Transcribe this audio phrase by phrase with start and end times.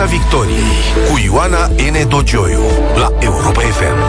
[0.00, 2.08] Piața Victoriei cu Ioana N.
[2.08, 2.62] Dogioiu
[2.94, 4.02] la Europa FM.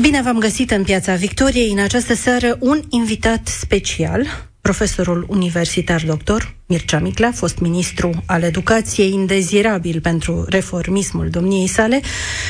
[0.00, 6.54] Bine v-am găsit în Piața Victoriei în această seară un invitat special, profesorul universitar doctor
[6.66, 12.00] Mircea Miclea, fost ministru al educației, indezirabil pentru reformismul domniei sale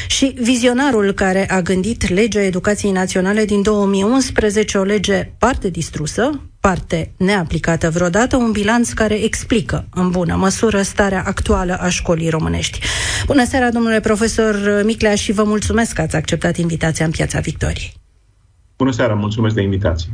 [0.06, 7.12] și vizionarul care a gândit legea educației naționale din 2011, o lege parte distrusă, parte
[7.16, 12.78] neaplicată vreodată, un bilanț care explică în bună măsură starea actuală a școlii românești.
[13.26, 17.92] Bună seara, domnule profesor Miclea, și vă mulțumesc că ați acceptat invitația în Piața Victoriei.
[18.76, 20.10] Bună seara, mulțumesc de invitație.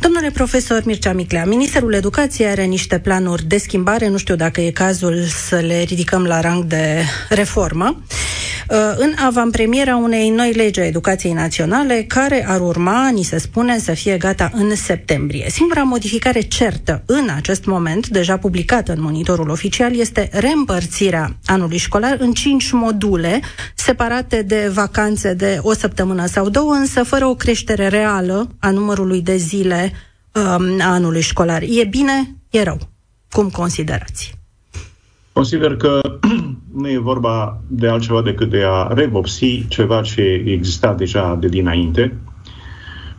[0.00, 4.70] Domnule profesor Mircea Miclea, Ministerul Educației are niște planuri de schimbare, nu știu dacă e
[4.70, 8.02] cazul să le ridicăm la rang de reformă.
[8.70, 13.78] Uh, în avantpremiera unei noi legi a educației naționale, care ar urma, ni se spune,
[13.78, 15.46] să fie gata în septembrie.
[15.50, 22.16] Singura modificare certă în acest moment, deja publicată în monitorul oficial, este reîmpărțirea anului școlar
[22.20, 23.40] în cinci module,
[23.74, 29.22] separate de vacanțe de o săptămână sau două, însă fără o creștere reală a numărului
[29.22, 29.92] de zile
[30.32, 31.62] um, a anului școlar.
[31.62, 32.36] E bine?
[32.50, 32.78] E rău?
[33.30, 34.34] Cum considerați?
[35.32, 36.00] Consider că
[36.78, 42.14] nu e vorba de altceva decât de a revopsi ceva ce exista deja de dinainte.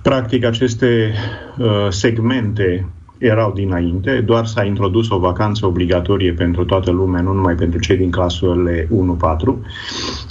[0.02, 1.14] Practic, aceste
[1.58, 7.56] uh, segmente erau dinainte, doar s-a introdus o vacanță obligatorie pentru toată lumea, nu numai
[7.56, 8.90] pentru cei din clasele 1-4.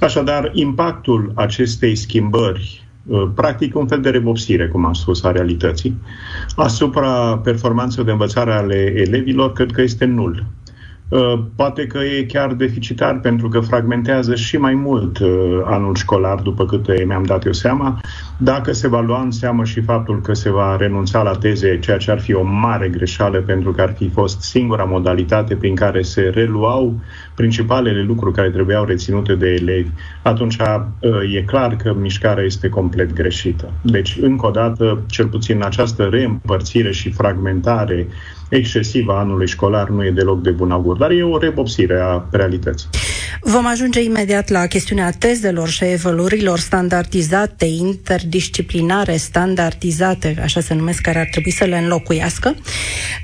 [0.01, 5.97] Așadar, impactul acestei schimbări uh, practic un fel de revopsire, cum am spus, a realității.
[6.57, 10.47] Asupra performanței de învățare ale elevilor, cred că este nul.
[11.09, 16.41] Uh, poate că e chiar deficitar pentru că fragmentează și mai mult uh, anul școlar,
[16.41, 18.01] după câte mi-am dat eu seama.
[18.41, 21.97] Dacă se va lua în seamă și faptul că se va renunța la teze, ceea
[21.97, 26.03] ce ar fi o mare greșeală pentru că ar fi fost singura modalitate prin care
[26.03, 26.95] se reluau
[27.35, 29.89] principalele lucruri care trebuiau reținute de elevi,
[30.23, 33.73] atunci uh, e clar că mișcarea este complet greșită.
[33.83, 38.09] Deci, încă o dată, cel puțin această reîmpărțire și fragmentare
[38.49, 42.23] excesivă a anului școlar nu e deloc de bun augur, dar e o revopsire a
[42.31, 42.89] realității.
[43.41, 51.01] Vom ajunge imediat la chestiunea tezelor și a evaluărilor standardizate, interdisciplinare, standardizate, așa se numesc,
[51.01, 52.55] care ar trebui să le înlocuiască.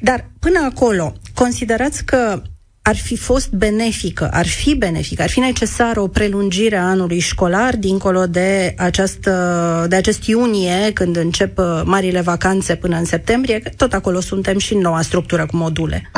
[0.01, 2.43] Dar până acolo, considerați că
[2.83, 7.77] ar fi fost benefică, ar fi benefică, ar fi necesară o prelungire a anului școlar
[7.77, 13.71] dincolo de, această, de acest iunie, când încep uh, marile vacanțe până în septembrie, că
[13.77, 16.11] tot acolo suntem și în noua structură cu module.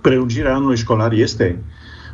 [0.00, 1.58] Prelungirea anului școlar este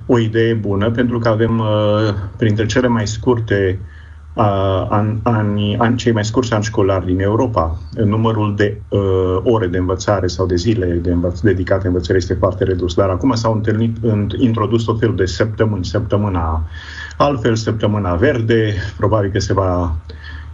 [0.06, 3.78] o idee bună pentru că avem uh, printre cele mai scurte
[4.34, 7.78] uh, an, ani, an, cei mai scurți ani școlari din Europa.
[8.04, 9.00] Numărul de uh,
[9.42, 13.34] ore de învățare sau de zile de învăț- dedicate învățării este foarte redus, dar acum
[13.34, 16.64] s-au întâlnit, în, introdus tot felul de săptămâni, săptămâna
[17.16, 19.96] altfel, săptămâna verde, probabil că se va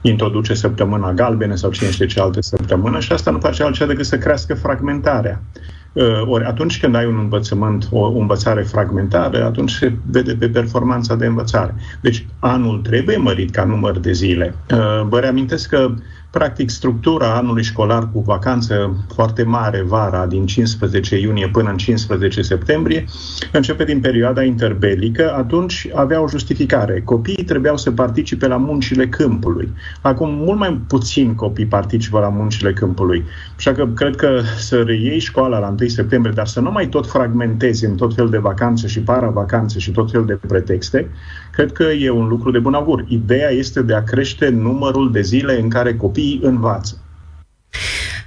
[0.00, 4.06] introduce săptămâna galbenă sau cine știe ce altă săptămână și asta nu face altceva decât
[4.06, 5.40] să crească fragmentarea.
[5.54, 5.79] Uh,
[6.26, 11.26] ori atunci când ai un învățământ, o învățare fragmentară, atunci se vede pe performanța de
[11.26, 11.74] învățare.
[12.00, 14.54] Deci anul trebuie mărit ca număr de zile.
[14.70, 15.94] Uh, vă reamintesc că
[16.30, 22.42] Practic, structura anului școlar cu vacanță foarte mare vara din 15 iunie până în 15
[22.42, 23.04] septembrie
[23.52, 27.02] începe din perioada interbelică, atunci avea o justificare.
[27.04, 29.72] Copiii trebuiau să participe la muncile câmpului.
[30.00, 33.24] Acum, mult mai puțin copii participă la muncile câmpului.
[33.56, 37.06] Așa că cred că să reiei școala la 1 septembrie, dar să nu mai tot
[37.06, 41.08] fragmentezi în tot fel de vacanțe și para-vacanțe și tot fel de pretexte,
[41.52, 43.04] cred că e un lucru de bun augur.
[43.08, 46.98] Ideea este de a crește numărul de zile în care copiii învață.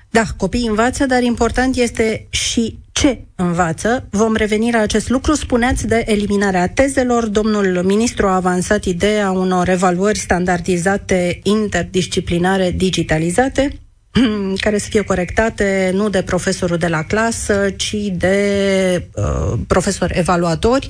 [0.09, 4.08] Da, copiii învață, dar important este și ce învață.
[4.09, 5.34] Vom reveni la acest lucru.
[5.34, 7.28] Spuneați de eliminarea tezelor.
[7.28, 13.80] Domnul ministru a avansat ideea unor evaluări standardizate, interdisciplinare, digitalizate,
[14.64, 20.88] care să fie corectate nu de profesorul de la clasă, ci de uh, profesori evaluatori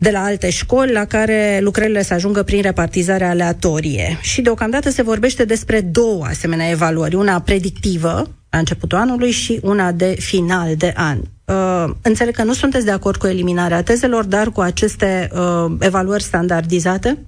[0.00, 4.18] de la alte școli la care lucrările să ajungă prin repartizare aleatorie.
[4.20, 9.92] Și deocamdată se vorbește despre două asemenea evaluări, una predictivă la începutul anului și una
[9.92, 11.18] de final de an.
[11.44, 16.22] Uh, înțeleg că nu sunteți de acord cu eliminarea tezelor, dar cu aceste uh, evaluări
[16.22, 17.18] standardizate?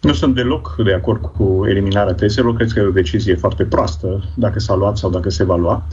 [0.00, 2.54] Nu sunt deloc de acord cu eliminarea tezelor.
[2.54, 5.86] Cred că e o decizie foarte proastă, dacă s-a luat sau dacă se va lua.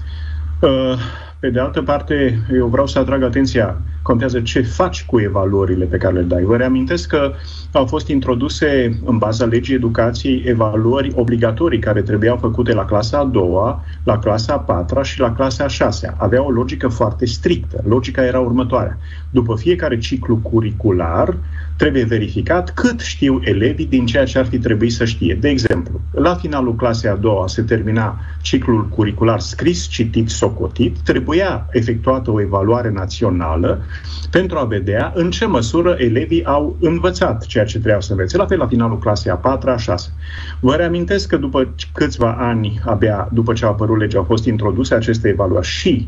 [0.60, 0.98] Uh,
[1.42, 5.98] Pe de altă parte, eu vreau să atrag atenția, contează ce faci cu evaluările pe
[5.98, 6.44] care le dai.
[6.44, 7.32] Vă reamintesc că
[7.72, 13.26] au fost introduse în baza legii educației evaluări obligatorii care trebuiau făcute la clasa a
[13.26, 16.16] doua, la clasa a patra și la clasa a șasea.
[16.18, 17.84] Avea o logică foarte strictă.
[17.88, 18.98] Logica era următoarea.
[19.30, 21.38] După fiecare ciclu curricular,
[21.76, 25.36] trebuie verificat cât știu elevii din ceea ce ar fi trebuit să știe.
[25.36, 31.68] De exemplu, la finalul clasei a doua se termina ciclul curricular scris, citit, socotit, trebuia
[31.72, 33.82] efectuată o evaluare națională
[34.30, 38.46] pentru a vedea în ce măsură elevii au învățat ceea ce trebuiau să învețe, la
[38.46, 40.14] fel la finalul clasei a patra, a șase.
[40.60, 44.96] Vă reamintesc că după câțiva ani, abia după ce a apărut legea, au fost introduse
[44.96, 46.08] aceste evaluări și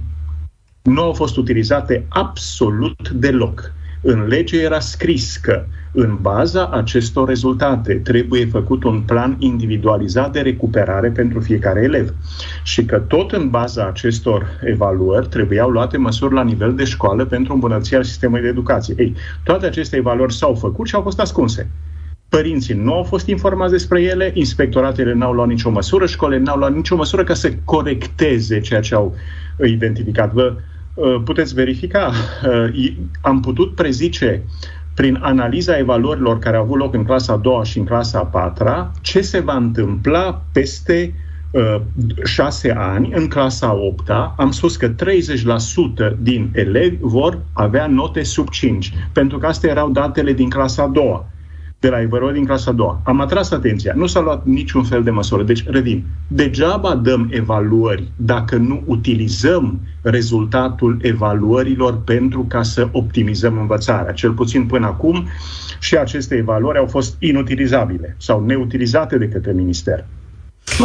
[0.81, 3.73] nu au fost utilizate absolut deloc
[4.05, 10.39] în lege era scris că în baza acestor rezultate trebuie făcut un plan individualizat de
[10.39, 12.13] recuperare pentru fiecare elev
[12.63, 17.53] și că tot în baza acestor evaluări trebuiau luate măsuri la nivel de școală pentru
[17.53, 18.95] îmbunătățirea sistemului de educație.
[18.97, 21.69] Ei, toate aceste evaluări s-au făcut și au fost ascunse.
[22.29, 26.75] Părinții nu au fost informați despre ele, inspectoratele n-au luat nicio măsură, școlile n-au luat
[26.75, 29.15] nicio măsură ca să corecteze ceea ce au
[29.61, 30.33] identificat.
[30.33, 30.72] Vă Uh,
[31.23, 32.11] puteți verifica.
[32.45, 34.43] Uh, am putut prezice
[34.93, 38.25] prin analiza evaluărilor care au avut loc în clasa a doua și în clasa a
[38.25, 41.13] patra, ce se va întâmpla peste
[41.51, 41.75] uh,
[42.23, 44.93] șase ani, în clasa a opta, am spus că 30%
[46.19, 50.87] din elevi vor avea note sub 5, pentru că astea erau datele din clasa a
[50.87, 51.27] doua
[51.83, 53.01] de la evaluări din clasa a doua.
[53.03, 53.93] Am atras atenția.
[53.95, 55.43] Nu s-a luat niciun fel de măsură.
[55.43, 64.13] Deci, revin, degeaba dăm evaluări dacă nu utilizăm rezultatul evaluărilor pentru ca să optimizăm învățarea.
[64.13, 65.27] Cel puțin până acum
[65.79, 70.05] și aceste evaluări au fost inutilizabile sau neutilizate de către minister.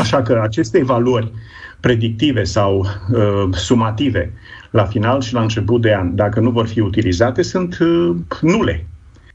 [0.01, 1.33] Așa că aceste evaluări
[1.81, 4.33] predictive sau uh, sumative
[4.71, 8.87] la final și la început de an, dacă nu vor fi utilizate, sunt uh, nule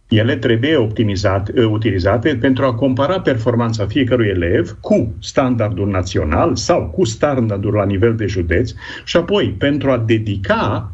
[0.10, 6.90] ele trebuie optimizate, uh, utilizate pentru a compara performanța fiecărui elev cu standardul național sau
[6.90, 8.72] cu standardul la nivel de județ
[9.04, 10.92] și apoi pentru a dedica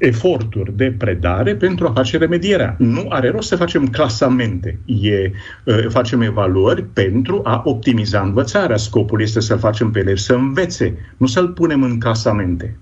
[0.00, 2.74] eforturi de predare pentru a face remedierea.
[2.78, 5.30] Nu are rost să facem clasamente, e,
[5.64, 8.76] uh, facem evaluări pentru a optimiza învățarea.
[8.76, 12.76] Scopul este să facem pe elevi să învețe, nu să-l punem în clasamente.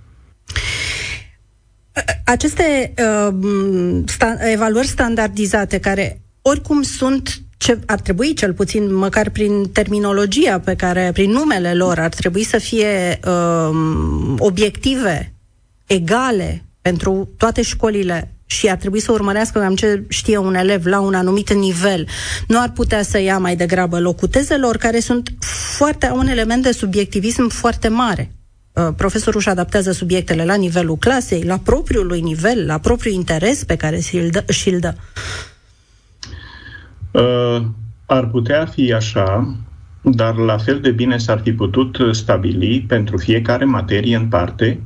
[2.25, 3.35] Aceste uh,
[4.07, 10.75] sta- evaluări standardizate, care oricum sunt ce ar trebui, cel puțin măcar prin terminologia pe
[10.75, 13.77] care, prin numele lor, ar trebui să fie uh,
[14.39, 15.33] obiective,
[15.87, 21.01] egale pentru toate școlile și ar trebui să urmărească cam ce știe un elev la
[21.01, 22.07] un anumit nivel,
[22.47, 25.31] nu ar putea să ia mai degrabă locul tezelor, care sunt
[25.77, 28.31] foarte, au un element de subiectivism foarte mare.
[28.79, 33.65] Uh, profesorul își adaptează subiectele la nivelul clasei, la propriul lui nivel, la propriul interes
[33.65, 34.45] pe care și-l dă.
[34.53, 34.95] Și-l dă.
[37.11, 37.65] Uh,
[38.07, 39.57] ar putea fi așa,
[40.03, 44.81] dar la fel de bine s-ar fi putut stabili pentru fiecare materie în parte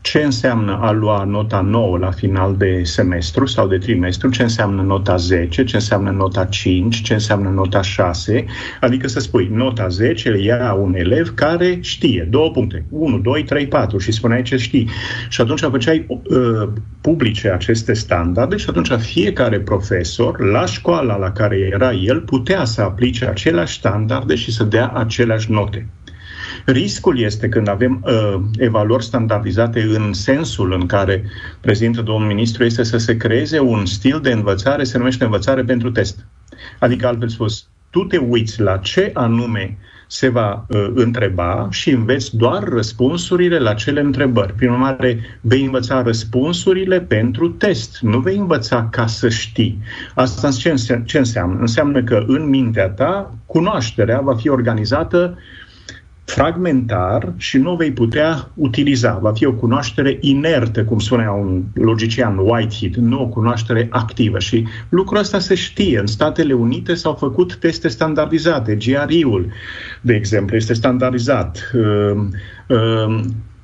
[0.00, 4.82] ce înseamnă a lua nota 9 la final de semestru sau de trimestru, ce înseamnă
[4.82, 8.44] nota 10, ce înseamnă nota 5, ce înseamnă nota 6,
[8.80, 12.28] adică să spui nota 10 ia un elev care știe.
[12.30, 14.88] Două puncte, 1, 2, 3, 4 și spuneai ce știi.
[15.28, 16.68] Și atunci făceai uh,
[17.00, 22.80] publice aceste standarde și atunci fiecare profesor la școala la care era el putea să
[22.80, 25.88] aplice aceleași standarde și să dea aceleași note.
[26.64, 31.24] Riscul este când avem uh, evaluări standardizate în sensul în care
[31.60, 35.90] prezintă domnul ministru este să se creeze un stil de învățare, se numește învățare pentru
[35.90, 36.26] test.
[36.78, 42.36] Adică, altfel spus, tu te uiți la ce anume se va uh, întreba și înveți
[42.36, 44.52] doar răspunsurile la cele întrebări.
[44.52, 49.78] Prin urmare, vei învăța răspunsurile pentru test, nu vei învăța ca să știi.
[50.14, 51.60] Asta ce, înse- ce înseamnă?
[51.60, 55.38] Înseamnă că în mintea ta cunoașterea va fi organizată
[56.30, 59.18] fragmentar și nu o vei putea utiliza.
[59.22, 64.38] Va fi o cunoaștere inertă, cum spunea un logician Whitehead, nu o cunoaștere activă.
[64.38, 65.98] Și lucrul ăsta se știe.
[65.98, 68.74] În Statele Unite s-au făcut teste standardizate.
[68.74, 69.46] GRE-ul,
[70.00, 71.70] de exemplu, este standardizat.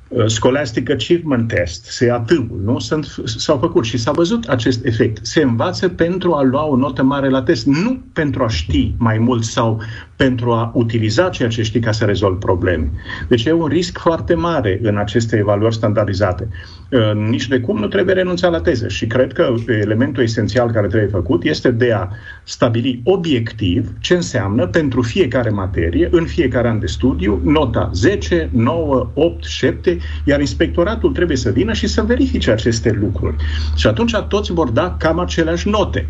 [0.09, 2.79] Uh, uh, Uh, Scholastic Achievement Test, SAT-ul, nu?
[2.79, 5.25] Sunt, s-au făcut și s-a văzut acest efect.
[5.25, 9.17] Se învață pentru a lua o notă mare la test, nu pentru a ști mai
[9.17, 9.81] mult sau
[10.15, 12.91] pentru a utiliza ceea ce știi ca să rezolvi probleme.
[13.27, 16.47] Deci e un risc foarte mare în aceste evaluări standardizate.
[16.91, 20.87] Uh, nici de cum nu trebuie renunțat la teză și cred că elementul esențial care
[20.87, 22.07] trebuie făcut este de a
[22.43, 29.09] stabili obiectiv ce înseamnă pentru fiecare materie, în fiecare an de studiu, nota 10, 9,
[29.13, 33.35] 8, 7 cunoștințe, iar inspectoratul trebuie să vină și să verifice aceste lucruri.
[33.75, 36.09] Și atunci toți vor da cam aceleași note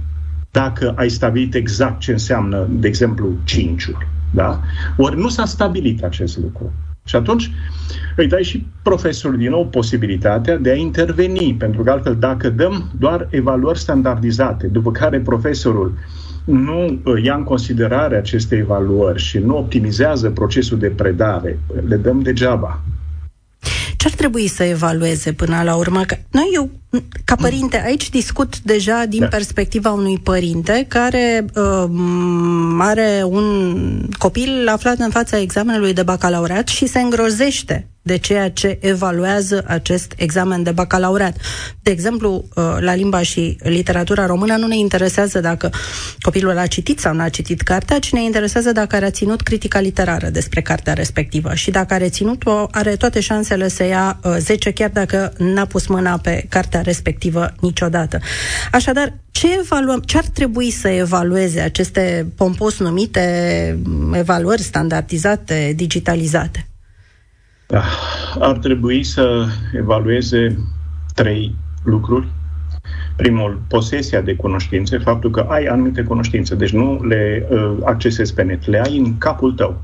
[0.52, 4.08] dacă ai stabilit exact ce înseamnă, de exemplu, cinciuri.
[4.34, 4.62] Da?
[4.98, 6.74] Ori nu s-a stabilit acest lucru.
[7.06, 7.52] Și atunci
[8.16, 12.92] îi dai și profesorului din nou posibilitatea de a interveni, pentru că altfel dacă dăm
[13.00, 15.94] doar evaluări standardizate, după care profesorul
[16.46, 22.82] nu ia în considerare aceste evaluări și nu optimizează procesul de predare, le dăm degeaba.
[23.98, 26.04] Ce ar trebui să evalueze până la urmă?
[26.04, 26.70] Că noi, eu,
[27.24, 29.28] ca părinte, aici discut deja din da.
[29.28, 31.90] perspectiva unui părinte care uh,
[32.80, 38.78] are un copil aflat în fața examenului de bacalaureat și se îngrozește de ceea ce
[38.82, 41.36] evaluează acest examen de bacalaureat.
[41.82, 45.70] De exemplu, uh, la limba și literatura română nu ne interesează dacă
[46.22, 49.80] copilul a citit sau nu a citit cartea, ci ne interesează dacă a reținut critica
[49.80, 51.54] literară despre cartea respectivă.
[51.54, 55.88] Și dacă a reținut-o, are toate șansele să ia 10, uh, chiar dacă n-a pus
[55.88, 58.20] mâna pe cartea respectivă niciodată.
[58.72, 63.24] Așadar, ce, evaluăm, ce ar trebui să evalueze aceste pompos numite
[64.14, 66.68] evaluări standardizate, digitalizate?
[67.68, 67.84] Da.
[68.40, 70.58] Ar trebui să evalueze
[71.14, 72.28] trei lucruri.
[73.16, 78.44] Primul, posesia de cunoștințe, faptul că ai anumite cunoștințe, deci nu le uh, accesezi pe
[78.44, 79.82] net, le ai în capul tău.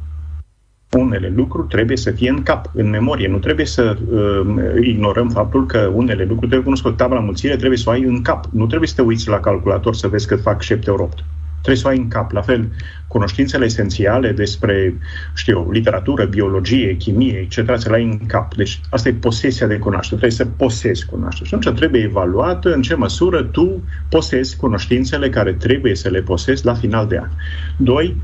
[0.97, 3.27] Unele lucruri trebuie să fie în cap, în memorie.
[3.27, 6.97] Nu trebuie să uh, ignorăm faptul că unele lucruri trebuie cunoscut.
[6.97, 8.45] Tabla mulțire trebuie să o ai în cap.
[8.51, 11.23] Nu trebuie să te uiți la calculator să vezi cât fac 7 ori 8
[11.63, 12.31] trebuie să o ai în cap.
[12.31, 12.69] La fel,
[13.07, 14.97] cunoștințele esențiale despre,
[15.35, 18.55] știu, literatură, biologie, chimie, etc., să le ai în cap.
[18.55, 20.19] Deci asta e posesia de cunoaștere.
[20.19, 21.47] Trebuie să posezi cunoaștere.
[21.47, 26.65] Și atunci trebuie evaluat în ce măsură tu posezi cunoștințele care trebuie să le posezi
[26.65, 27.29] la final de an.
[27.77, 28.15] Doi,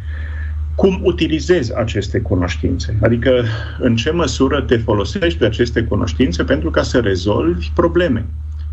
[0.80, 3.44] cum utilizezi aceste cunoștințe, adică
[3.80, 8.26] în ce măsură te folosești de aceste cunoștințe pentru ca să rezolvi probleme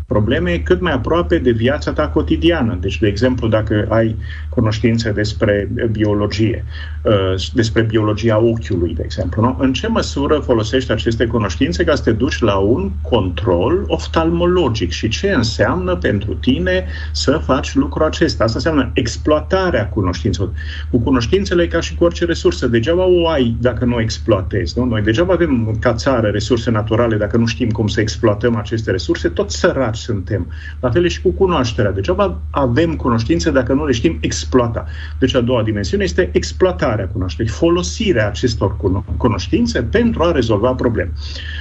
[0.07, 2.77] probleme cât mai aproape de viața ta cotidiană.
[2.81, 4.15] Deci, de exemplu, dacă ai
[4.49, 6.65] cunoștințe despre biologie,
[7.01, 7.13] uh,
[7.53, 9.55] despre biologia ochiului, de exemplu, nu?
[9.59, 15.07] în ce măsură folosești aceste cunoștințe ca să te duci la un control oftalmologic și
[15.07, 18.43] ce înseamnă pentru tine să faci lucrul acesta?
[18.43, 20.51] Asta înseamnă exploatarea cunoștințelor.
[20.91, 22.67] Cu cunoștințele ca și cu orice resursă.
[22.67, 24.79] Degeaba o ai dacă nu o exploatezi.
[24.79, 24.85] Nu?
[24.85, 29.29] Noi degeaba avem ca țară resurse naturale dacă nu știm cum să exploatăm aceste resurse,
[29.29, 30.47] tot săraci săraci suntem.
[30.79, 31.91] La fel și cu cunoașterea.
[31.91, 32.09] Deci
[32.51, 34.85] avem cunoștințe dacă nu le știm exploata.
[35.19, 38.77] Deci a doua dimensiune este exploatarea cunoașterii, folosirea acestor
[39.17, 41.11] cunoștințe pentru a rezolva probleme.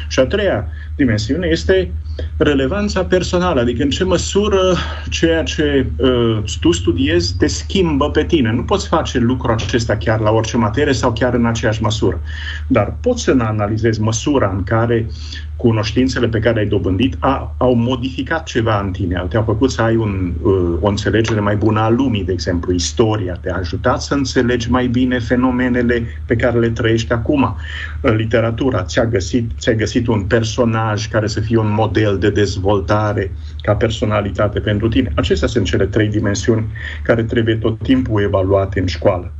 [0.08, 1.92] Și a treia dimensiune este
[2.36, 4.76] relevanța personală, adică în ce măsură
[5.10, 8.52] ceea ce uh, tu studiezi te schimbă pe tine.
[8.52, 12.20] Nu poți face lucrul acesta chiar la orice materie sau chiar în aceeași măsură.
[12.66, 15.06] Dar poți să analizezi măsura în care
[15.56, 19.96] cunoștințele pe care ai dobândit a, au modificat ceva în tine, te-au făcut să ai
[19.96, 24.70] un, uh, o înțelegere mai bună a lumii, de exemplu, istoria, te-a ajutat să înțelegi
[24.70, 27.42] mai bine fenomenele pe care le trăiești acum.
[27.42, 33.32] Uh, literatura, ți-a găsit, ți-a găsit un personaj care să fie un model de dezvoltare
[33.60, 35.12] ca personalitate pentru tine.
[35.14, 36.66] Acestea sunt cele trei dimensiuni
[37.02, 39.32] care trebuie tot timpul evaluate în școală.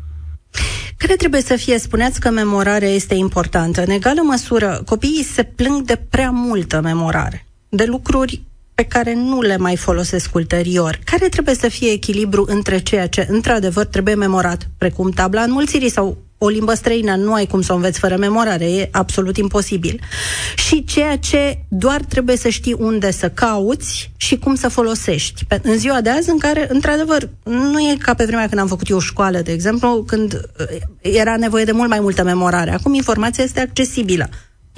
[0.96, 1.78] Care trebuie să fie?
[1.78, 3.82] Spuneați că memorarea este importantă.
[3.82, 8.42] În egală măsură, copiii se plâng de prea multă memorare, de lucruri
[8.74, 10.98] pe care nu le mai folosesc ulterior.
[11.04, 16.16] Care trebuie să fie echilibru între ceea ce într-adevăr trebuie memorat, precum tabla înmulțirii sau
[16.38, 20.00] o limbă străină nu ai cum să o înveți fără memorare, e absolut imposibil.
[20.54, 25.44] Și ceea ce doar trebuie să știi unde să cauți și cum să folosești.
[25.62, 28.88] În ziua de azi, în care, într-adevăr, nu e ca pe vremea când am făcut
[28.88, 30.66] eu școală, de exemplu, când uh,
[31.00, 32.72] era nevoie de mult mai multă memorare.
[32.72, 34.28] Acum informația este accesibilă.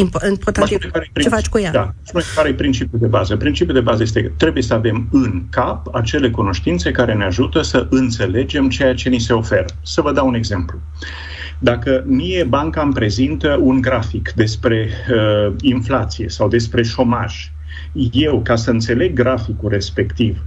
[0.01, 1.71] Important e ce faci cu ea.
[1.71, 1.95] Da,
[2.35, 3.37] care e principiul de bază?
[3.37, 7.63] Principiul de bază este că trebuie să avem în cap acele cunoștințe care ne ajută
[7.63, 9.65] să înțelegem ceea ce ni se oferă.
[9.83, 10.79] Să vă dau un exemplu.
[11.59, 17.51] Dacă mie banca îmi prezintă un grafic despre uh, inflație sau despre șomaj,
[18.13, 20.45] eu, ca să înțeleg graficul respectiv,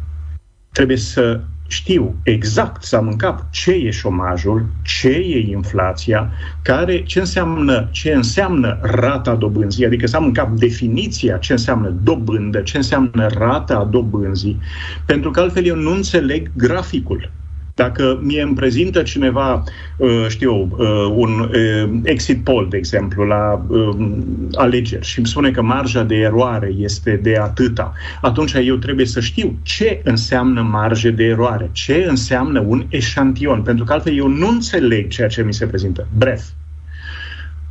[0.72, 1.42] trebuie să
[1.72, 7.88] știu exact, să am în cap ce e șomajul, ce e inflația, care, ce înseamnă,
[7.92, 13.28] ce înseamnă rata dobânzii, adică să am în cap definiția ce înseamnă dobândă, ce înseamnă
[13.28, 14.60] rata dobânzii,
[15.06, 17.32] pentru că altfel eu nu înțeleg graficul.
[17.82, 19.64] Dacă mie îmi prezintă cineva,
[19.98, 23.66] uh, știu, uh, un uh, exit poll, de exemplu, la
[24.54, 29.20] alegeri și îmi spune că marja de eroare este de atâta, atunci eu trebuie să
[29.20, 34.48] știu ce înseamnă marge de eroare, ce înseamnă un eșantion, pentru că altfel eu nu
[34.48, 36.08] înțeleg ceea ce mi se prezintă.
[36.18, 36.42] Bref,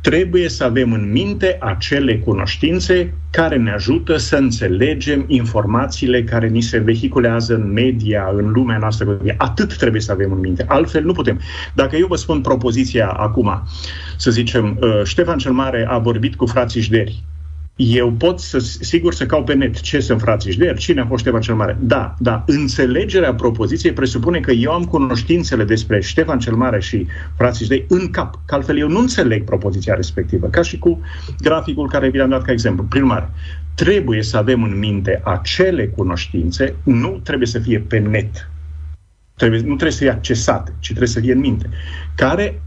[0.01, 6.61] trebuie să avem în minte acele cunoștințe care ne ajută să înțelegem informațiile care ni
[6.61, 9.17] se vehiculează în media, în lumea noastră.
[9.37, 10.65] Atât trebuie să avem în minte.
[10.67, 11.39] Altfel nu putem.
[11.73, 13.63] Dacă eu vă spun propoziția acum,
[14.17, 17.23] să zicem, uh, Ștefan cel Mare a vorbit cu frații Jderi,
[17.83, 21.21] eu pot să, sigur, să caut pe net ce sunt frații Jderi, cine a fost
[21.21, 21.77] Ștefan cel Mare.
[21.79, 27.07] Da, da, înțelegerea propoziției presupune că eu am cunoștințele despre Ștefan cel Mare și
[27.37, 31.01] frații Jderi în cap, că altfel eu nu înțeleg propoziția respectivă, ca și cu
[31.39, 32.83] graficul care vi l-am dat ca exemplu.
[32.83, 33.29] Prin urmare,
[33.75, 38.49] trebuie să avem în minte acele cunoștințe, nu trebuie să fie pe net,
[39.35, 41.69] trebuie, nu trebuie să fie accesate, ci trebuie să fie în minte,
[42.15, 42.61] care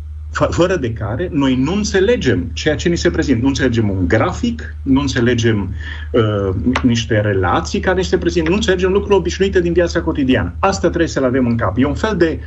[0.50, 3.40] fără de care noi nu înțelegem ceea ce ni se prezintă.
[3.42, 5.74] Nu înțelegem un grafic, nu înțelegem
[6.10, 10.54] uh, niște relații care ni se prezintă, nu înțelegem lucruri obișnuite din viața cotidiană.
[10.58, 11.78] Asta trebuie să le avem în cap.
[11.78, 12.40] E un fel de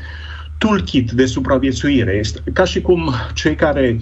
[0.58, 2.16] toolkit de supraviețuire.
[2.20, 4.00] Este ca și cum cei care,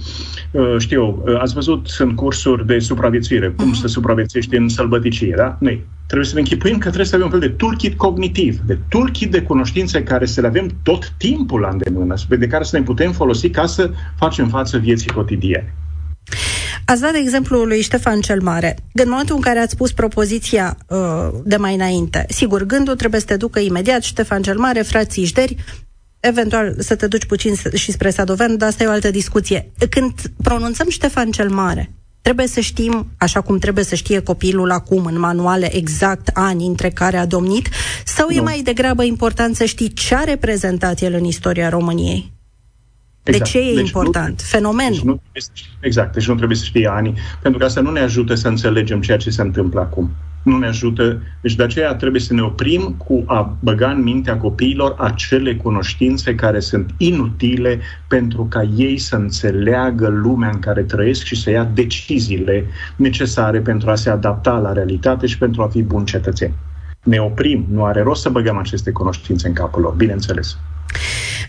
[0.51, 3.81] uh, știu, uh, ați văzut, sunt cursuri de supraviețuire, cum uh-huh.
[3.81, 5.57] să supraviețuiești în sălbăticie, da?
[5.59, 8.79] Noi trebuie să ne închipuim că trebuie să avem un fel de toolkit cognitiv, de
[8.89, 12.83] toolkit de cunoștințe care să le avem tot timpul la îndemână, de care să ne
[12.83, 15.73] putem folosi ca să facem față vieții cotidiene.
[16.85, 18.75] Ați dat exemplul lui Ștefan cel Mare.
[18.93, 23.25] În momentul în care ați spus propoziția uh, de mai înainte, sigur, gândul trebuie să
[23.25, 25.55] te ducă imediat, Ștefan cel Mare, frații Jderi,
[26.27, 29.71] eventual să te duci puțin și spre Sadovean, dar asta e o altă discuție.
[29.89, 30.13] Când
[30.43, 31.91] pronunțăm Ștefan cel Mare,
[32.21, 36.89] trebuie să știm, așa cum trebuie să știe copilul acum în manuale, exact ani între
[36.89, 37.69] care a domnit,
[38.05, 38.35] sau nu.
[38.35, 42.33] e mai degrabă important să știi ce a reprezentat el în istoria României?
[43.23, 43.51] Exact.
[43.51, 44.41] De ce e deci important?
[44.41, 44.93] Nu, Fenomenul.
[44.93, 45.21] Deci nu,
[45.79, 49.01] exact, deci nu trebuie să știi ani, pentru că asta nu ne ajută să înțelegem
[49.01, 50.11] ceea ce se întâmplă acum
[50.45, 51.21] nu ne ajută.
[51.41, 56.35] Deci de aceea trebuie să ne oprim cu a băga în mintea copiilor acele cunoștințe
[56.35, 61.63] care sunt inutile pentru ca ei să înțeleagă lumea în care trăiesc și să ia
[61.63, 66.53] deciziile necesare pentru a se adapta la realitate și pentru a fi buni cetățeni.
[67.03, 70.57] Ne oprim, nu are rost să băgăm aceste cunoștințe în capul lor, bineînțeles.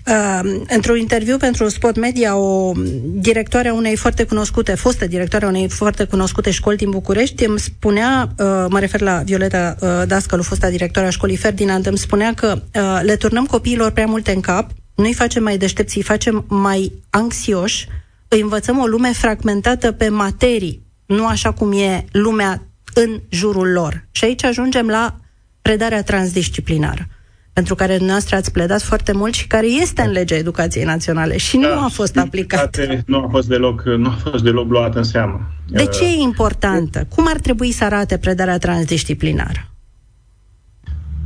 [0.06, 2.72] Uh, într-un interviu pentru Spot Media, o
[3.04, 7.58] directoare a unei foarte cunoscute, fostă directoare a unei foarte cunoscute școli din București, îmi
[7.58, 12.34] spunea, uh, mă refer la Violeta uh, Dascălu, fosta directoare a școlii Ferdinand, îmi spunea
[12.34, 16.44] că uh, le turnăm copiilor prea multe în cap, nu-i facem mai deștepți, îi facem
[16.48, 17.88] mai anxioși,
[18.28, 24.06] îi învățăm o lume fragmentată pe materii, nu așa cum e lumea în jurul lor.
[24.10, 25.16] Și aici ajungem la
[25.62, 27.08] predarea transdisciplinară
[27.56, 31.56] pentru care dumneavoastră ați pledat foarte mult și care este în legea educației naționale și
[31.56, 32.76] da, nu a fost aplicat.
[33.06, 35.40] Nu a fost deloc, nu a fost deloc luat în seamă.
[35.68, 37.06] De ce e importantă?
[37.14, 39.68] Cum ar trebui să arate predarea transdisciplinară?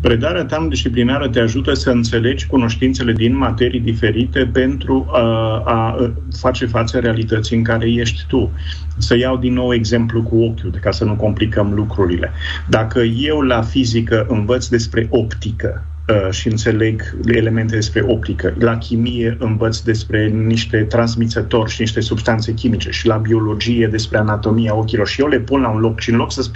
[0.01, 5.23] Predarea transdisciplinară te ajută să înțelegi cunoștințele din materii diferite pentru a,
[5.65, 8.51] a face față realității în care ești tu.
[8.99, 12.33] Să iau din nou exemplu cu ochiul, ca să nu complicăm lucrurile.
[12.69, 15.90] Dacă eu la fizică învăț despre optică, Uh,
[16.31, 18.55] și înțeleg elemente despre optică.
[18.59, 24.75] La chimie învăț despre niște transmițători și niște substanțe chimice și la biologie despre anatomia
[24.75, 26.51] ochilor și eu le pun la un loc și în loc să,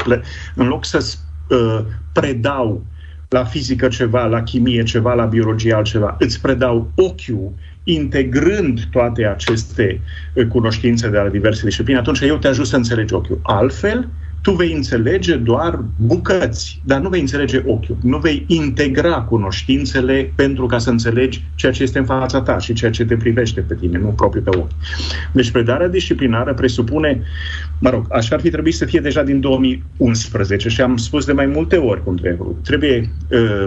[0.55, 1.07] în loc să
[1.49, 1.81] uh,
[2.13, 2.85] predau
[3.29, 7.53] la fizică ceva, la chimie ceva, la biologie altceva, îți predau ochiul
[7.85, 10.01] integrând toate aceste
[10.35, 13.41] uh, cunoștințe de la diverse discipline, atunci eu te ajut să înțelegi ochiul.
[13.43, 17.97] Altfel, uh, tu vei înțelege doar bucăți, dar nu vei înțelege ochiul.
[18.03, 22.73] Nu vei integra cunoștințele pentru ca să înțelegi ceea ce este în fața ta și
[22.73, 24.71] ceea ce te privește pe tine, nu propriu pe ochi.
[25.33, 27.23] Deci predarea disciplinară presupune,
[27.79, 31.33] mă rog, așa ar fi trebuit să fie deja din 2011 și am spus de
[31.33, 32.57] mai multe ori cum trebuie.
[32.63, 33.65] Trebuie uh,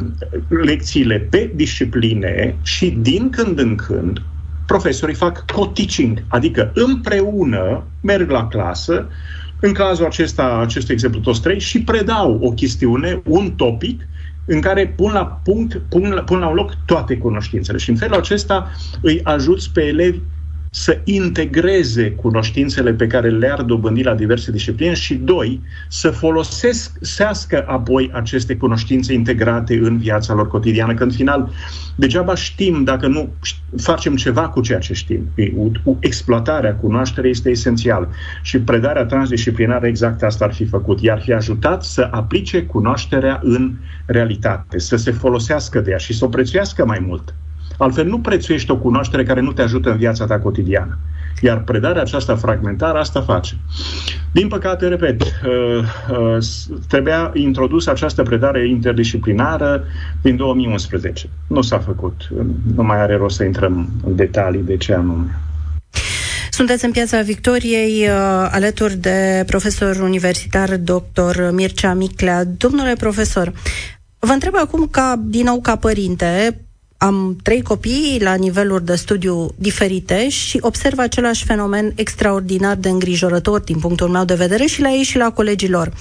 [0.64, 4.22] lecțiile pe discipline și din când în când
[4.66, 9.08] profesorii fac co-teaching, adică împreună merg la clasă
[9.60, 14.08] în cazul acesta, acest exemplu, toți trei, și predau o chestiune, un topic,
[14.46, 17.78] în care pun la punct, pun la, pun la un loc toate cunoștințele.
[17.78, 20.20] Și în felul acesta îi ajuți pe elevi
[20.78, 28.12] să integreze cunoștințele pe care le-ar dobândi la diverse discipline și, doi, să folosească apoi
[28.14, 31.50] aceste cunoștințe integrate în viața lor cotidiană, că în final
[31.96, 33.30] degeaba știm dacă nu
[33.78, 35.28] facem ceva cu ceea ce știm.
[36.00, 38.10] Exploatarea cunoașterii este esențială
[38.42, 41.02] și predarea transdisciplinară exact asta ar fi făcut.
[41.02, 43.74] Iar fi ajutat să aplice cunoașterea în
[44.06, 47.34] realitate, să se folosească de ea și să o prețuiască mai mult.
[47.78, 50.98] Altfel nu prețuiești o cunoaștere care nu te ajută în viața ta cotidiană.
[51.42, 53.58] Iar predarea aceasta fragmentară asta face.
[54.32, 55.30] Din păcate, repet, uh,
[56.12, 56.38] uh,
[56.88, 59.84] trebuia introdus această predare interdisciplinară
[60.22, 61.30] din 2011.
[61.48, 62.30] Nu s-a făcut.
[62.76, 65.40] Nu mai are rost să intrăm în detalii de ce anume.
[66.52, 71.52] Sunteți în Piața Victoriei uh, alături de profesor universitar dr.
[71.52, 72.44] Mircea Miclea.
[72.44, 73.54] Domnule profesor,
[74.20, 76.62] vă întreb acum ca, din nou ca părinte,
[76.98, 83.60] am trei copii la niveluri de studiu diferite și observ același fenomen extraordinar de îngrijorător
[83.60, 85.94] din punctul meu de vedere și la ei și la colegilor.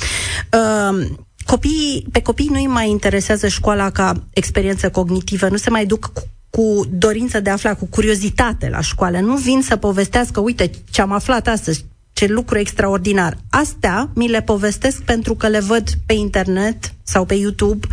[0.53, 1.07] Uh,
[1.45, 6.11] copiii, pe copii nu îi mai interesează școala ca experiență cognitivă, nu se mai duc
[6.13, 6.23] cu
[6.57, 9.19] cu dorință de a afla, cu curiozitate la școală.
[9.19, 13.37] Nu vin să povestească, uite ce am aflat astăzi, ce lucru extraordinar.
[13.51, 17.87] Astea mi le povestesc pentru că le văd pe internet sau pe YouTube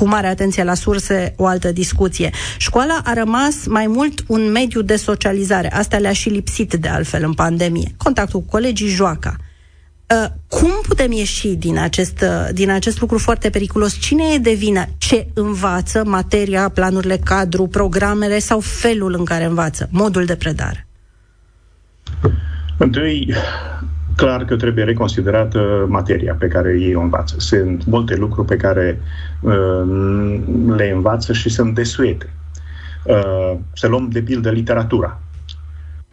[0.00, 2.30] cu mare atenție la surse, o altă discuție.
[2.56, 5.72] Școala a rămas mai mult un mediu de socializare.
[5.72, 7.94] Asta le-a și lipsit de altfel în pandemie.
[7.96, 9.36] Contactul cu colegii, joaca.
[9.36, 13.98] Uh, cum putem ieși din acest, uh, din acest lucru foarte periculos?
[13.98, 14.84] Cine e de vină?
[14.98, 16.02] Ce învață?
[16.04, 19.88] Materia, planurile cadru, programele sau felul în care învață?
[19.90, 20.86] Modul de predare?
[22.78, 23.34] Întâi,
[24.20, 27.34] clar că trebuie reconsiderată materia pe care ei o învață.
[27.38, 29.00] Sunt multe lucruri pe care
[29.40, 30.40] uh,
[30.76, 32.32] le învață și sunt desuete.
[33.04, 35.20] Uh, să luăm de pildă literatura.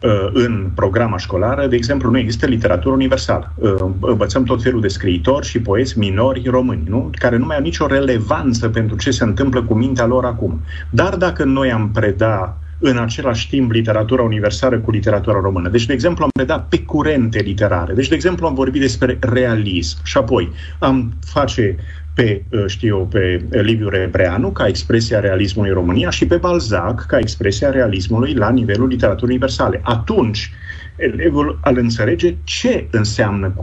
[0.02, 3.52] Uh, în programa școlară, de exemplu, nu există literatură universală.
[3.54, 7.10] Uh, învățăm tot felul de scriitori și poeți minori români, nu?
[7.18, 10.60] care nu mai au nicio relevanță pentru ce se întâmplă cu mintea lor acum.
[10.90, 15.68] Dar dacă noi am preda în același timp literatura universală cu literatura română.
[15.68, 17.92] Deci, de exemplu, am predat pe curente literare.
[17.92, 21.76] Deci, de exemplu, am vorbit despre realism și apoi am face
[22.14, 27.06] pe, uh, știu eu, pe Liviu Rebreanu ca expresia realismului în România și pe Balzac
[27.06, 29.80] ca expresia realismului la nivelul literaturii universale.
[29.84, 30.52] Atunci,
[30.96, 33.54] elevul al înțelege ce înseamnă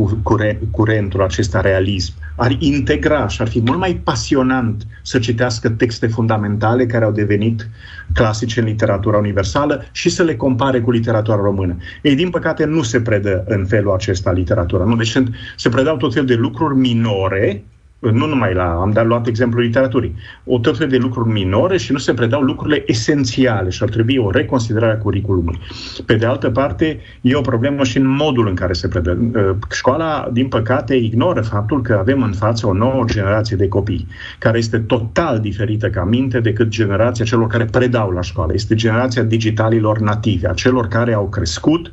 [0.71, 2.13] curentul acesta realism.
[2.35, 7.69] Ar integra și ar fi mult mai pasionant să citească texte fundamentale care au devenit
[8.13, 11.77] clasice în literatura universală și să le compare cu literatura română.
[12.01, 14.83] Ei, din păcate, nu se predă în felul acesta literatura.
[14.83, 14.95] Nu?
[14.95, 15.17] Deci
[15.55, 17.63] se predau tot fel de lucruri minore
[18.11, 21.91] nu numai la, am dat luat exemplul literaturii, o tot fel de lucruri minore și
[21.91, 25.59] nu se predau lucrurile esențiale și ar trebui o reconsiderare a curriculumului.
[26.05, 29.17] Pe de altă parte, e o problemă și în modul în care se predă.
[29.35, 34.07] Uh, școala, din păcate, ignoră faptul că avem în față o nouă generație de copii,
[34.39, 38.53] care este total diferită ca minte decât generația celor care predau la școală.
[38.53, 41.91] Este generația digitalilor native, a celor care au crescut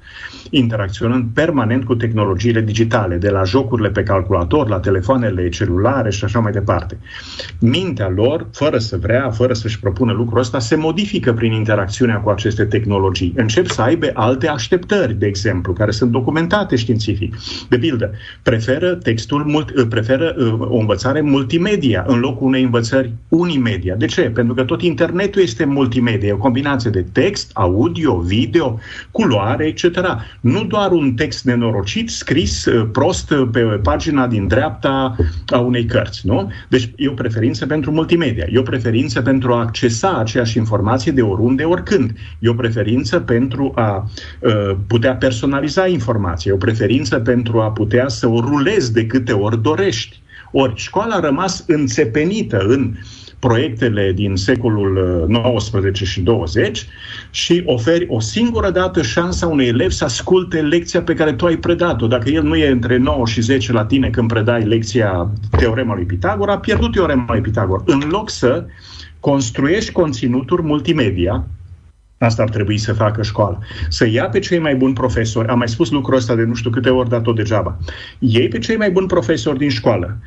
[0.54, 6.24] interacționând permanent cu tehnologiile digitale, de la jocurile pe calculator, la telefoanele celulare, mare și
[6.24, 6.98] așa mai departe.
[7.58, 12.30] Mintea lor, fără să vrea, fără să-și propună lucrul ăsta, se modifică prin interacțiunea cu
[12.30, 13.32] aceste tehnologii.
[13.36, 17.36] Încep să aibă alte așteptări, de exemplu, care sunt documentate științific.
[17.68, 18.10] De pildă,
[18.42, 23.94] preferă textul, mult, preferă uh, o învățare multimedia în locul unei învățări unimedia.
[23.94, 24.22] De ce?
[24.22, 28.78] Pentru că tot internetul este multimedia, e o combinație de text, audio, video,
[29.10, 29.84] culoare, etc.
[30.42, 35.84] Nu doar un text nenorocit scris uh, prost uh, pe pagina din dreapta a unei
[35.84, 36.52] cărți, nu?
[36.68, 41.22] Deci e o preferință pentru multimedia, e o preferință pentru a accesa aceeași informație de
[41.22, 42.10] oriunde, oricând.
[42.38, 48.08] E o preferință pentru a uh, putea personaliza informația, e o preferință pentru a putea
[48.08, 50.20] să o rulezi de câte ori dorești.
[50.52, 52.94] Ori școala a rămas înțepenită în
[53.46, 56.86] proiectele din secolul 19 uh, și 20
[57.30, 61.56] și oferi o singură dată șansa unui elev să asculte lecția pe care tu ai
[61.56, 62.06] predat-o.
[62.06, 66.04] Dacă el nu e între 9 și 10 la tine când predai lecția teorema lui
[66.04, 67.82] Pitagora, a pierdut teorema lui Pitagora.
[67.86, 68.66] În loc să
[69.20, 71.44] construiești conținuturi multimedia,
[72.18, 73.58] Asta ar trebui să facă școala.
[73.88, 76.70] Să ia pe cei mai buni profesori, am mai spus lucrul ăsta de nu știu
[76.70, 77.78] câte ori, dar tot degeaba.
[78.18, 80.18] Iei pe cei mai buni profesori din școală,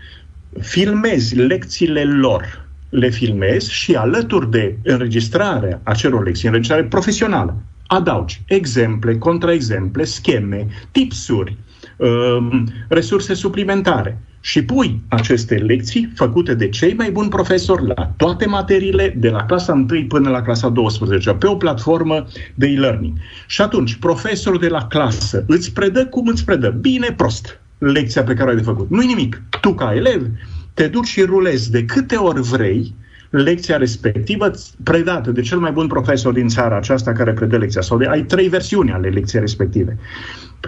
[0.60, 2.65] filmezi lecțiile lor,
[2.96, 7.56] le filmezi și alături de înregistrarea acelor lecții, înregistrare profesională,
[7.88, 11.58] adaugi exemple, contraexemple, scheme, tipsuri,
[11.98, 18.46] um, resurse suplimentare și pui aceste lecții făcute de cei mai buni profesori la toate
[18.46, 23.18] materiile, de la clasa 1 până la clasa 12, pe o platformă de e-learning.
[23.48, 28.34] Și atunci, profesorul de la clasă îți predă cum îți predă, bine, prost, lecția pe
[28.34, 28.90] care o ai de făcut.
[28.90, 29.42] Nu-i nimic.
[29.62, 30.28] Tu, ca elev,
[30.76, 31.72] te duci și rulezi.
[31.72, 32.94] De câte ori vrei
[33.30, 34.52] lecția respectivă
[34.84, 37.82] predată de cel mai bun profesor din țara aceasta care predă lecția.
[37.82, 39.98] Sau de ai trei versiuni ale lecției respective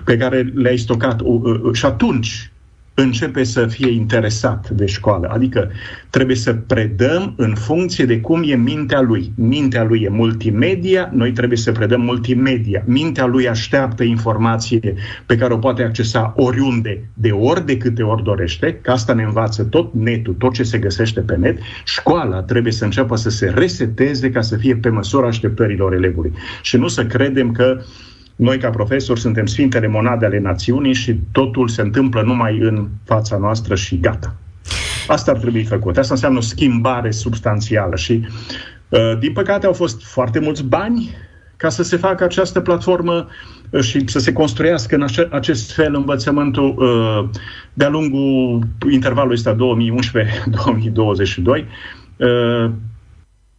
[0.04, 1.22] pe care le-ai stocat
[1.72, 2.52] și atunci
[2.99, 5.27] începe să fie interesat de școală.
[5.27, 5.71] Adică
[6.10, 9.31] trebuie să predăm în funcție de cum e mintea lui.
[9.36, 12.83] Mintea lui e multimedia, noi trebuie să predăm multimedia.
[12.86, 14.93] Mintea lui așteaptă informație
[15.25, 19.23] pe care o poate accesa oriunde, de ori de câte ori dorește, că asta ne
[19.23, 21.57] învață tot netul, tot ce se găsește pe net.
[21.86, 26.33] Școala trebuie să înceapă să se reseteze ca să fie pe măsura așteptărilor elevului.
[26.62, 27.81] Și nu să credem că
[28.38, 33.38] noi, ca profesori, suntem sfintele monade ale națiunii și totul se întâmplă numai în fața
[33.38, 34.36] noastră și gata.
[35.08, 35.97] Asta ar trebui făcut.
[35.97, 38.28] Asta înseamnă o schimbare substanțială și,
[38.89, 41.15] uh, din păcate, au fost foarte mulți bani
[41.56, 43.28] ca să se facă această platformă
[43.69, 47.30] uh, și să se construiască în acest fel învățământul uh,
[47.73, 49.58] de-a lungul intervalului ăsta 2011-2022.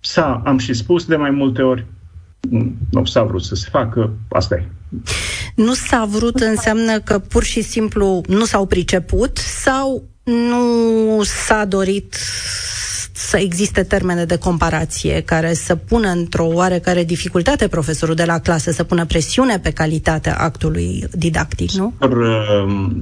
[0.01, 1.87] S-a, am și spus de mai multe ori,
[2.91, 4.69] nu s-a vrut să se facă, asta e.
[5.55, 12.17] Nu s-a vrut înseamnă că pur și simplu nu s-au priceput sau nu s-a dorit
[13.13, 18.71] să existe termene de comparație care să pună într-o oarecare dificultate profesorul de la clasă,
[18.71, 21.93] să pună presiune pe calitatea actului didactic, nu?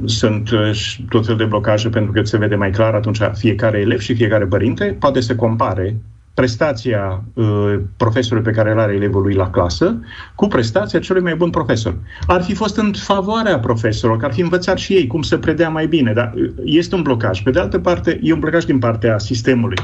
[0.04, 3.98] Sunt uh, tot fel de blocaje pentru că se vede mai clar atunci fiecare elev
[4.00, 5.96] și fiecare părinte poate să compare
[6.36, 10.00] prestația uh, profesorului pe care îl are elevul lui la clasă
[10.34, 11.96] cu prestația celui mai bun profesor.
[12.26, 15.68] Ar fi fost în favoarea profesorilor, că ar fi învățat și ei cum să predea
[15.68, 17.42] mai bine, dar uh, este un blocaj.
[17.42, 19.76] Pe de altă parte, e un blocaj din partea sistemului.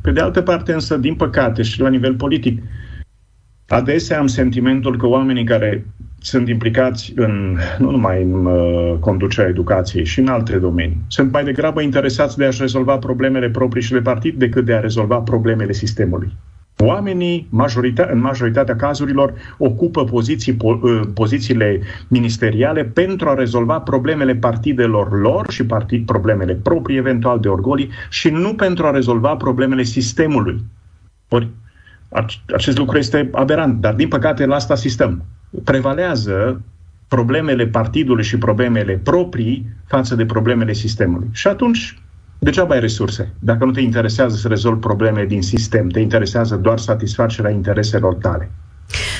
[0.00, 2.62] Pe de altă parte, însă, din păcate și la nivel politic,
[3.68, 5.86] adesea am sentimentul că oamenii care
[6.20, 10.98] sunt implicați în, nu numai în uh, conducerea educației, și în alte domenii.
[11.08, 14.80] Sunt mai degrabă interesați de a-și rezolva problemele proprii și de partid decât de a
[14.80, 16.32] rezolva problemele sistemului.
[16.78, 24.34] Oamenii, majorita- în majoritatea cazurilor, ocupă poziții, po- uh, pozițiile ministeriale pentru a rezolva problemele
[24.34, 29.82] partidelor lor și partid, problemele proprii, eventual de orgolii, și nu pentru a rezolva problemele
[29.82, 30.64] sistemului.
[31.28, 31.48] Ori
[32.54, 35.24] acest lucru este aberant, dar din păcate la asta asistăm
[35.64, 36.62] prevalează
[37.08, 41.28] problemele partidului și problemele proprii față de problemele sistemului.
[41.32, 41.98] Și atunci,
[42.38, 43.32] degeaba ai resurse.
[43.38, 48.50] Dacă nu te interesează să rezolvi probleme din sistem, te interesează doar satisfacerea intereselor tale.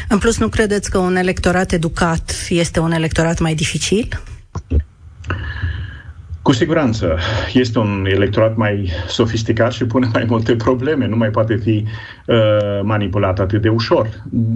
[0.08, 4.20] În plus, nu credeți că un electorat educat este un electorat mai dificil?
[6.46, 7.18] Cu siguranță.
[7.52, 11.06] Este un electorat mai sofisticat și pune mai multe probleme.
[11.06, 11.84] Nu mai poate fi
[12.26, 14.08] uh, manipulat atât de ușor.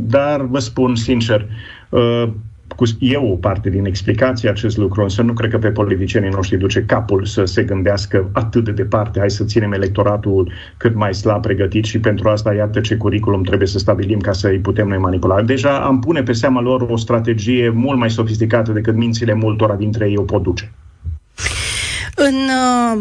[0.07, 1.47] Dar vă spun sincer,
[1.89, 2.29] uh,
[2.77, 6.57] cu, eu o parte din explicație acest lucru, însă nu cred că pe politicienii noștri
[6.59, 11.43] duce capul să se gândească atât de departe, hai să ținem electoratul cât mai slab
[11.43, 14.99] pregătit și pentru asta iată ce curriculum trebuie să stabilim ca să îi putem noi
[14.99, 15.43] manipula.
[15.43, 20.09] Deja am pune pe seama lor o strategie mult mai sofisticată decât mințile multora dintre
[20.09, 20.73] ei o pot duce.
[22.23, 23.01] În uh,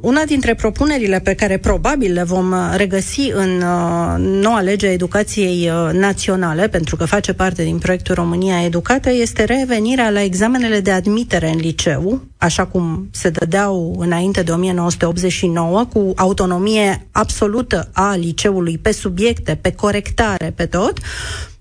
[0.00, 5.70] una dintre propunerile pe care probabil le vom regăsi în uh, noua lege a educației
[5.70, 10.90] uh, naționale, pentru că face parte din proiectul România Educată, este revenirea la examenele de
[10.90, 18.78] admitere în liceu, așa cum se dădeau înainte de 1989, cu autonomie absolută a liceului
[18.78, 20.98] pe subiecte, pe corectare, pe tot,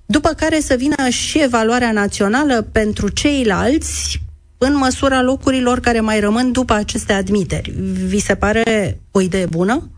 [0.06, 4.22] după care să vină și evaluarea națională pentru ceilalți
[4.64, 7.74] în măsura locurilor care mai rămân după aceste admiteri.
[8.08, 8.64] Vi se pare
[9.12, 9.90] o idee bună?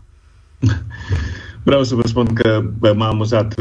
[1.62, 2.62] Vreau să vă spun că
[2.94, 3.54] m-a amuzat.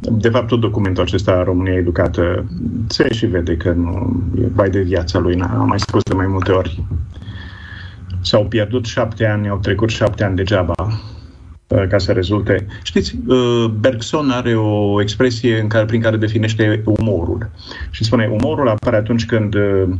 [0.00, 2.44] De fapt, tot documentul acesta, România Educată,
[2.86, 5.40] se și vede că nu e vai de viața lui.
[5.40, 6.84] Am mai spus de mai multe ori.
[8.20, 12.66] S-au pierdut șapte ani, au trecut șapte ani degeaba uh, ca să rezulte.
[12.82, 17.50] Știți, uh, Bergson are o expresie în care, prin care definește umorul.
[17.90, 19.94] Și spune, umorul apare atunci când uh, Uh,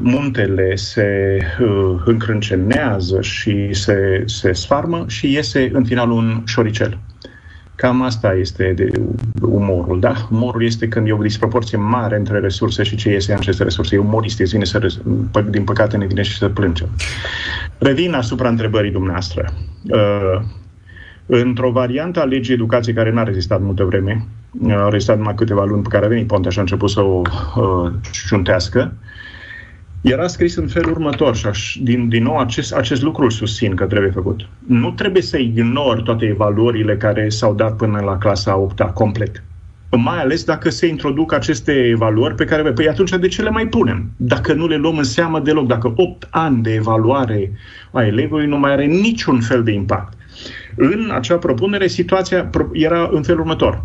[0.00, 6.98] muntele se uh, încrâncenează și se, se sfarmă și iese în final un șoricel.
[7.74, 8.90] Cam asta este de
[9.40, 10.14] umorul, da?
[10.30, 13.94] Umorul este când e o disproporție mare între resurse și ce iese în aceste resurse.
[13.94, 14.98] E umoristic, vine să,
[15.50, 16.88] din păcate ne vine și să plângem.
[17.78, 19.52] Revin asupra întrebării dumneavoastră.
[19.90, 20.40] Uh,
[21.26, 24.26] într-o variantă a legii educației care n-a rezistat multă vreme,
[24.68, 27.22] a rezistat numai câteva luni pe care a venit Ponte și a început să o
[27.56, 27.92] uh,
[28.26, 28.92] ciuntească,
[30.00, 33.74] era scris în felul următor și aș, din, din nou acest, acest lucru îl susțin
[33.74, 34.48] că trebuie făcut.
[34.66, 39.42] Nu trebuie să ignori toate evaluările care s-au dat până la clasa 8 complet.
[39.90, 43.66] Mai ales dacă se introduc aceste evaluări pe care, păi atunci de ce le mai
[43.66, 44.10] punem?
[44.16, 47.52] Dacă nu le luăm în seamă deloc, dacă 8 ani de evaluare
[47.92, 50.12] a elevului nu mai are niciun fel de impact.
[50.76, 53.84] În acea propunere, situația era în felul următor.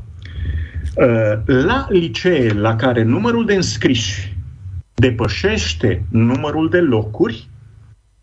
[1.46, 4.33] La licee la care numărul de înscriși
[5.04, 7.48] depășește numărul de locuri,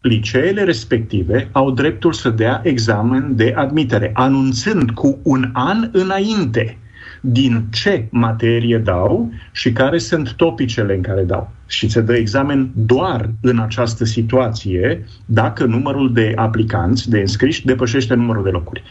[0.01, 6.79] liceele respective au dreptul să dea examen de admitere, anunțând cu un an înainte
[7.21, 11.51] din ce materie dau și care sunt topicele în care dau.
[11.66, 18.14] și se dă examen doar în această situație dacă numărul de aplicanți, de înscriși, depășește
[18.14, 18.83] numărul de locuri.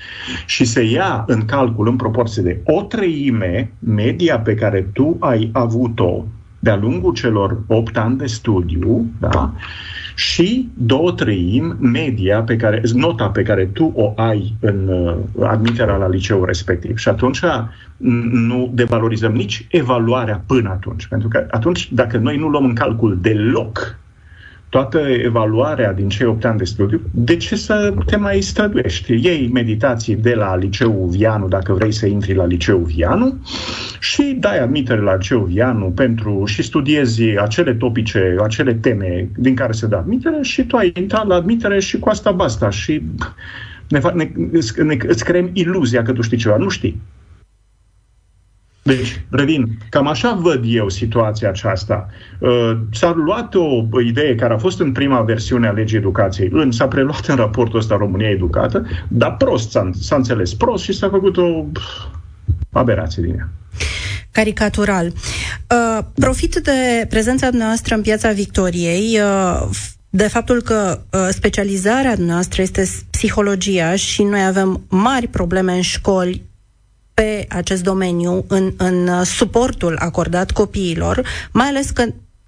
[0.45, 5.49] Și se ia în calcul în proporție de o treime media pe care tu ai
[5.53, 6.25] avut-o
[6.59, 9.53] de-a lungul celor 8 ani de studiu, da?
[10.19, 15.95] și două treimi media pe care, nota pe care tu o ai în uh, admiterea
[15.95, 16.97] la liceu respectiv.
[16.97, 17.39] Și atunci
[18.31, 21.07] nu devalorizăm nici evaluarea până atunci.
[21.07, 23.97] Pentru că atunci, dacă noi nu luăm în calcul deloc
[24.69, 29.25] toată evaluarea din cei 8 ani de studiu, de ce să te mai străduiești?
[29.25, 33.37] Iei meditații de la liceul Vianu, dacă vrei să intri la liceul Vianu,
[33.99, 39.71] și dai admitere la liceul Vianu pentru și studiezi acele topice, acele teme din care
[39.71, 43.01] se dă admitere și tu ai intrat la admitere și cu asta basta și
[43.87, 44.31] ne, ne,
[44.83, 46.57] ne, îți creăm iluzia că tu știi ceva.
[46.57, 47.01] Nu știi.
[48.95, 52.07] Deci, revin, cam așa văd eu situația aceasta.
[52.39, 53.55] Uh, s-a luat
[53.91, 57.35] o idee care a fost în prima versiune a legii educației, în, s-a preluat în
[57.35, 61.65] raportul ăsta România Educată, dar prost s-a, s-a înțeles prost și s-a făcut o
[62.71, 63.49] aberație din ea
[64.31, 65.05] caricatural.
[65.07, 69.69] Uh, profit de prezența noastră în piața Victoriei, uh,
[70.09, 76.48] de faptul că uh, specializarea noastră este psihologia și noi avem mari probleme în școli
[77.19, 82.03] pe acest domeniu în, în suportul acordat copiilor, mai ales că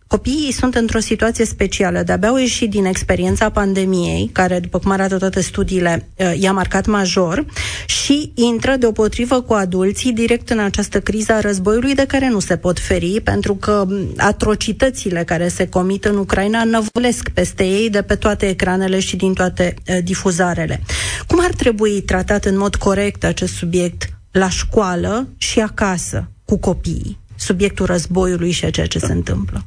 [0.07, 5.17] Copiii sunt într-o situație specială, de-abia au ieșit din experiența pandemiei, care, după cum arată
[5.17, 7.45] toate studiile, uh, i-a marcat major,
[7.85, 12.57] și intră deopotrivă cu adulții direct în această criză a războiului de care nu se
[12.57, 18.15] pot feri, pentru că atrocitățile care se comit în Ucraina năvulesc peste ei de pe
[18.15, 20.81] toate ecranele și din toate uh, difuzarele.
[21.27, 27.17] Cum ar trebui tratat în mod corect acest subiect la școală și acasă cu copiii,
[27.35, 29.65] subiectul războiului și a ceea ce se întâmplă?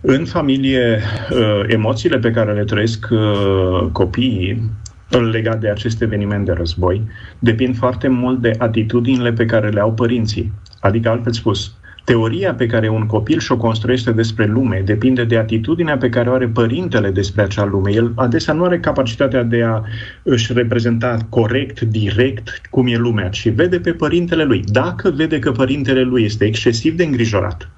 [0.00, 1.00] În familie,
[1.30, 4.70] uh, emoțiile pe care le trăiesc uh, copiii
[5.30, 7.02] legat de acest eveniment de război
[7.38, 10.52] depind foarte mult de atitudinile pe care le au părinții.
[10.80, 11.74] Adică, altfel spus,
[12.04, 16.32] Teoria pe care un copil și-o construiește despre lume depinde de atitudinea pe care o
[16.32, 17.92] are părintele despre acea lume.
[17.92, 19.82] El adesea nu are capacitatea de a
[20.22, 24.62] își reprezenta corect, direct, cum e lumea, ci vede pe părintele lui.
[24.66, 27.68] Dacă vede că părintele lui este excesiv de îngrijorat,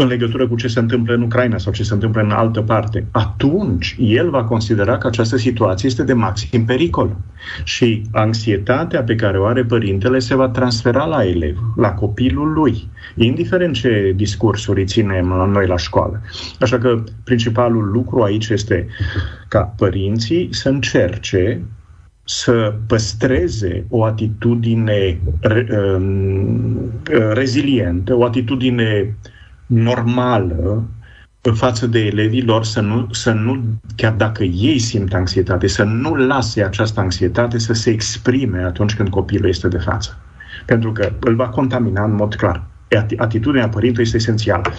[0.00, 3.06] în legătură cu ce se întâmplă în Ucraina sau ce se întâmplă în altă parte,
[3.10, 7.16] atunci el va considera că această situație este de maxim pericol.
[7.64, 12.88] Și anxietatea pe care o are părintele se va transfera la elev, la copilul lui,
[13.14, 16.20] indiferent ce discursuri ținem noi la școală.
[16.60, 18.86] Așa că principalul lucru aici este
[19.48, 21.62] ca părinții să încerce
[22.24, 26.92] să păstreze o atitudine re, um,
[27.32, 29.16] rezilientă, o atitudine
[29.68, 30.88] normală
[31.54, 33.62] față de elevii lor să nu, să nu,
[33.96, 39.08] chiar dacă ei simt anxietate, să nu lase această anxietate să se exprime atunci când
[39.08, 40.18] copilul este de față.
[40.64, 42.62] Pentru că îl va contamina în mod clar.
[43.16, 44.72] Atitudinea părintelui este esențială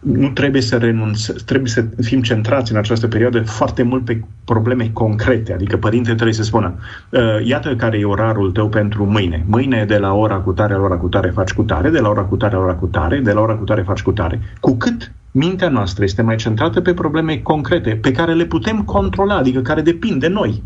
[0.00, 4.90] nu trebuie să renunțăm, trebuie să fim centrați în această perioadă foarte mult pe probleme
[4.92, 5.52] concrete.
[5.52, 6.74] Adică părinte trebuie să spună,
[7.12, 9.44] ă, iată care e orarul tău pentru mâine.
[9.48, 12.08] Mâine de la ora cu tare la ora cu tare faci cu tare, de la
[12.08, 14.40] ora cu tare la ora cu tare, de la ora cu tare faci cu tare.
[14.60, 19.36] Cu cât mintea noastră este mai centrată pe probleme concrete, pe care le putem controla,
[19.36, 20.62] adică care depind de noi,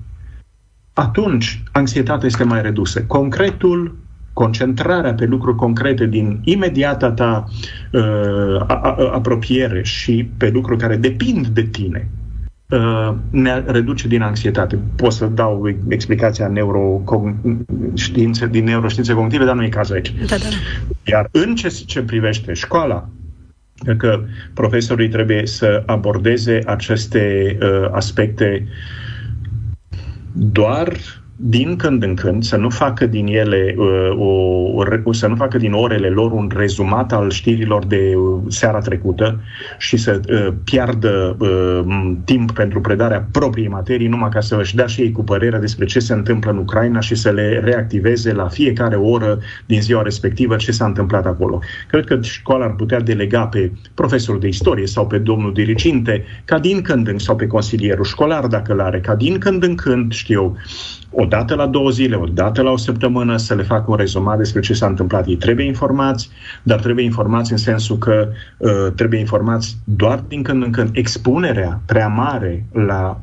[0.93, 3.03] atunci anxietatea este mai redusă.
[3.03, 3.97] Concretul
[4.35, 7.45] concentrarea pe lucruri concrete din imediata ta
[7.93, 12.09] uh, a, a, apropiere și pe lucruri care depind de tine,
[12.69, 14.79] uh, ne reduce din anxietate.
[14.97, 20.15] Pot să dau explicația neuroștiințe, din neuroștiințe cognitive, dar nu e cazul aici.
[20.27, 20.47] Da, da.
[21.05, 23.09] Iar în ce, ce privește școala,
[23.97, 28.67] că profesorii trebuie să abordeze aceste uh, aspecte
[30.33, 30.93] doar
[31.37, 34.31] din când în când să nu facă din ele uh, o,
[35.05, 39.41] o, să nu facă din orele lor un rezumat al știrilor de uh, seara trecută
[39.79, 44.87] și să uh, piardă uh, timp pentru predarea propriei materii numai ca să își dea
[44.87, 48.49] și ei cu părerea despre ce se întâmplă în Ucraina și să le reactiveze la
[48.49, 51.61] fiecare oră din ziua respectivă ce s-a întâmplat acolo.
[51.89, 56.59] Cred că școala ar putea delega pe profesorul de istorie sau pe domnul diriginte ca
[56.59, 60.57] din când în sau pe consilierul școlar dacă l-are, ca din când în când, știu,
[61.11, 64.39] o dată la două zile, o dată la o săptămână să le facă un rezumat
[64.39, 65.27] despre ce s-a întâmplat.
[65.27, 66.31] Ei trebuie informați,
[66.63, 70.91] dar trebuie informați în sensul că uh, trebuie informați doar din când în când.
[70.93, 73.21] Expunerea prea mare la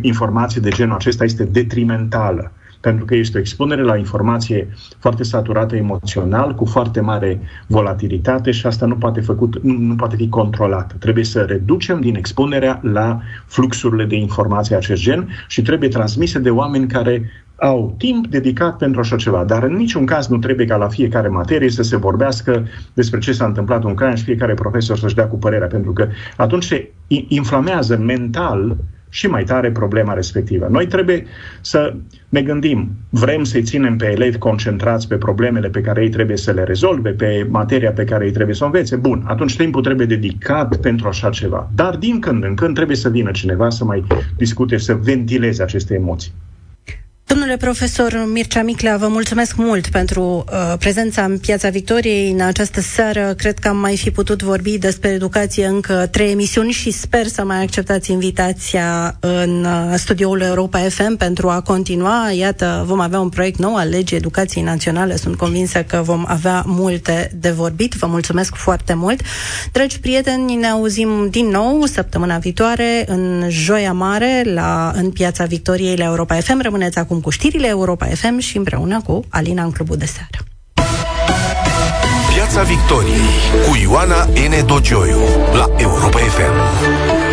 [0.00, 2.52] informații de genul acesta este detrimentală
[2.84, 4.68] pentru că este o expunere la informație
[4.98, 10.16] foarte saturată emoțional, cu foarte mare volatilitate și asta nu poate, făcut, nu, nu poate
[10.16, 10.94] fi controlată.
[10.98, 16.50] Trebuie să reducem din expunerea la fluxurile de informație acest gen și trebuie transmise de
[16.50, 17.30] oameni care
[17.64, 21.28] au timp dedicat pentru așa ceva, dar în niciun caz nu trebuie ca la fiecare
[21.28, 25.26] materie să se vorbească despre ce s-a întâmplat în Ucraina și fiecare profesor să-și dea
[25.26, 26.90] cu părerea, pentru că atunci se
[27.28, 28.76] inflamează mental
[29.08, 30.66] și mai tare problema respectivă.
[30.70, 31.26] Noi trebuie
[31.60, 31.94] să
[32.28, 36.50] ne gândim, vrem să-i ținem pe elevi concentrați pe problemele pe care ei trebuie să
[36.50, 38.96] le rezolve, pe materia pe care ei trebuie să o învețe.
[38.96, 41.70] Bun, atunci timpul trebuie dedicat pentru așa ceva.
[41.74, 44.04] Dar din când în când trebuie să vină cineva să mai
[44.36, 46.32] discute, să ventileze aceste emoții.
[47.26, 52.80] Domnule profesor Mircea Miclea, vă mulțumesc mult pentru uh, prezența în Piața Victoriei în această
[52.80, 53.34] seară.
[53.36, 57.44] Cred că am mai fi putut vorbi despre educație încă trei emisiuni și sper să
[57.44, 62.30] mai acceptați invitația în uh, studioul Europa FM pentru a continua.
[62.36, 65.16] Iată, vom avea un proiect nou al legii educației naționale.
[65.16, 67.92] Sunt convinsă că vom avea multe de vorbit.
[67.94, 69.20] Vă mulțumesc foarte mult.
[69.72, 75.96] Dragi prieteni, ne auzim din nou săptămâna viitoare în Joia Mare la, în Piața Victoriei
[75.96, 76.60] la Europa FM.
[76.62, 80.44] Rămâneți acum cu știrile Europa FM și împreună cu Alina în clubul de seară.
[82.34, 83.30] Piața Victoriei
[83.68, 84.66] cu Ioana N.
[84.66, 85.20] Dogioiu
[85.52, 87.23] la Europa FM.